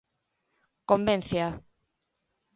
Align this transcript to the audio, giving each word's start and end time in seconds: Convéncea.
Convéncea. 0.89 1.47